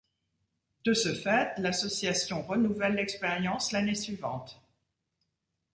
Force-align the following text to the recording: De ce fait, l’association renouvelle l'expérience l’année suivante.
De 0.83 0.95
ce 0.95 1.13
fait, 1.13 1.51
l’association 1.59 2.41
renouvelle 2.41 2.95
l'expérience 2.95 3.71
l’année 3.71 3.93
suivante. 3.93 4.59